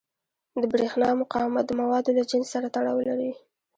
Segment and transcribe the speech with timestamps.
[0.61, 3.31] د برېښنا مقاومت د موادو له جنس سره تړاو لري.